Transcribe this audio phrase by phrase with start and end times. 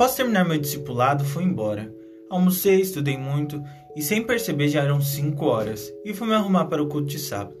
[0.00, 1.94] Após terminar meu discipulado, fui embora.
[2.30, 3.62] Almocei, estudei muito
[3.94, 7.18] e sem perceber já eram 5 horas e fui me arrumar para o culto de
[7.18, 7.54] sábado.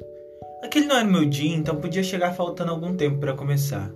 [0.64, 3.92] Aquele não era meu dia, então podia chegar faltando algum tempo para começar.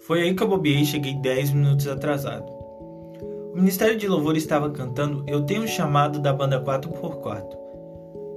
[0.00, 2.44] Foi aí que eu bobeei e cheguei 10 minutos atrasado.
[2.50, 7.56] O Ministério de Louvor estava cantando Eu Tenho um Chamado da banda 4x4.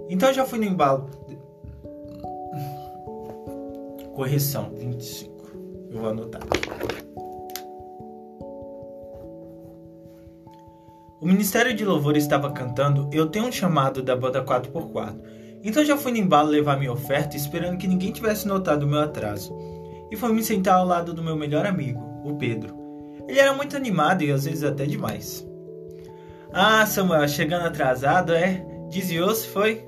[0.10, 1.10] Então já fui no embalo.
[4.16, 5.34] Correção, 25.
[5.92, 6.44] Eu vou anotar.
[11.24, 15.22] O Ministério de Louvor estava cantando Eu Tenho um Chamado da banda 4x4.
[15.64, 19.00] Então já fui no embalo levar minha oferta esperando que ninguém tivesse notado o meu
[19.00, 19.58] atraso.
[20.12, 22.76] E fui me sentar ao lado do meu melhor amigo, o Pedro.
[23.26, 25.48] Ele era muito animado e às vezes até demais.
[26.52, 28.62] Ah, Samuel, chegando atrasado, é?
[28.90, 29.82] Desviou-se, foi?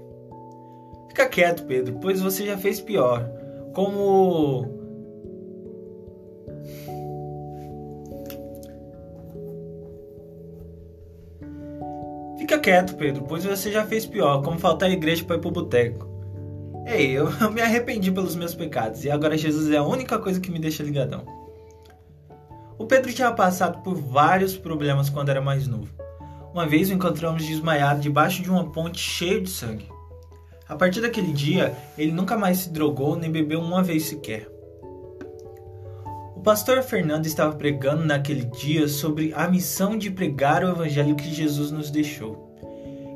[1.09, 3.29] Fica quieto, Pedro, pois você já fez pior.
[3.73, 4.74] Como
[12.45, 15.49] Fica quieto, Pedro, pois você já fez pior, como faltar à igreja para ir pro
[15.49, 16.07] boteco.
[16.85, 20.39] Ei, eu, eu me arrependi pelos meus pecados e agora Jesus é a única coisa
[20.39, 21.25] que me deixa ligadão.
[22.77, 25.91] O Pedro tinha passado por vários problemas quando era mais novo.
[26.53, 29.89] Uma vez o encontramos desmaiado debaixo de uma ponte cheia de sangue.
[30.69, 34.54] A partir daquele dia, ele nunca mais se drogou nem bebeu uma vez sequer
[36.45, 41.71] pastor Fernando estava pregando naquele dia sobre a missão de pregar o evangelho que Jesus
[41.71, 42.55] nos deixou.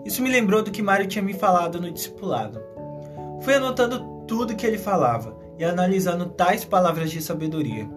[0.04, 2.60] Isso me lembrou do que Mário tinha me falado no discipulado.
[3.42, 7.88] Fui anotando tudo que ele falava e analisando tais palavras de sabedoria.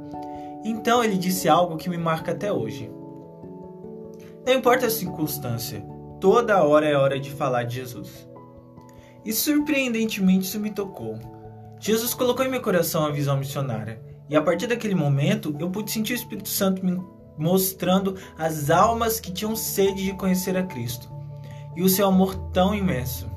[0.62, 2.90] Então ele disse algo que me marca até hoje.
[4.46, 5.82] Não importa a circunstância,
[6.20, 8.28] toda hora é hora de falar de Jesus.
[9.24, 11.18] E surpreendentemente isso me tocou.
[11.80, 15.92] Jesus colocou em meu coração a visão missionária e a partir daquele momento, eu pude
[15.92, 16.98] sentir o Espírito Santo me
[17.36, 21.06] mostrando as almas que tinham sede de conhecer a Cristo
[21.76, 23.30] e o seu amor tão imenso.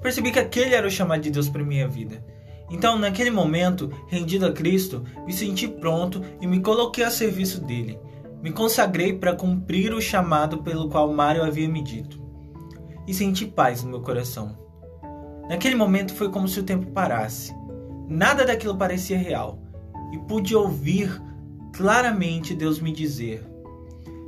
[0.00, 2.24] Percebi que aquele era o chamado de Deus para minha vida.
[2.70, 8.00] Então, naquele momento, rendido a Cristo, me senti pronto e me coloquei a serviço dele.
[8.42, 12.18] Me consagrei para cumprir o chamado pelo qual Mário havia me dito.
[13.06, 14.56] E senti paz no meu coração.
[15.46, 17.54] Naquele momento foi como se o tempo parasse.
[18.08, 19.65] Nada daquilo parecia real
[20.16, 21.20] e pude ouvir
[21.74, 23.44] claramente Deus me dizer: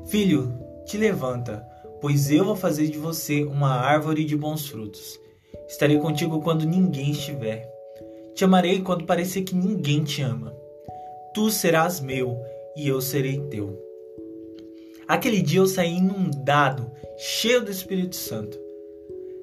[0.07, 0.53] Filho,
[0.85, 1.67] te levanta,
[2.01, 5.19] pois eu vou fazer de você uma árvore de bons frutos.
[5.67, 7.67] Estarei contigo quando ninguém estiver.
[8.35, 10.55] Te amarei quando parecer que ninguém te ama.
[11.35, 12.39] Tu serás meu
[12.77, 13.83] e eu serei teu.
[15.07, 18.59] Aquele dia eu saí inundado, cheio do Espírito Santo.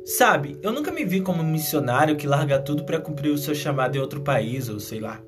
[0.06, 3.56] Sabe, eu nunca me vi como um missionário que larga tudo para cumprir o seu
[3.56, 5.22] chamado em outro país ou sei lá.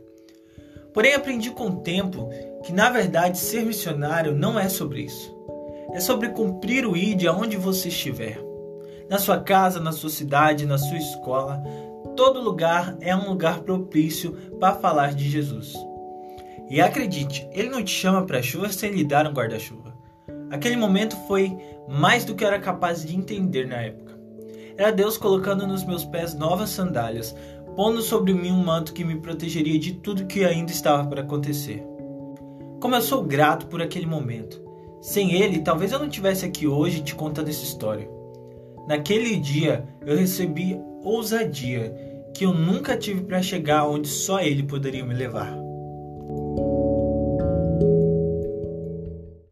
[0.98, 2.28] Porém, aprendi com o tempo
[2.64, 5.32] que, na verdade, ser missionário não é sobre isso.
[5.94, 8.40] É sobre cumprir o ID aonde você estiver.
[9.08, 11.62] Na sua casa, na sua cidade, na sua escola,
[12.16, 15.76] todo lugar é um lugar propício para falar de Jesus.
[16.68, 19.96] E acredite, ele não te chama para a chuva sem lhe dar um guarda-chuva.
[20.50, 21.56] Aquele momento foi
[21.88, 24.18] mais do que eu era capaz de entender na época.
[24.76, 27.36] Era Deus colocando nos meus pés novas sandálias,
[27.78, 31.86] pondo sobre mim um manto que me protegeria de tudo que ainda estava para acontecer.
[32.82, 34.60] Como eu sou grato por aquele momento.
[35.00, 38.10] Sem ele, talvez eu não estivesse aqui hoje te contando essa história.
[38.88, 41.96] Naquele dia, eu recebi ousadia
[42.34, 45.67] que eu nunca tive para chegar onde só ele poderia me levar.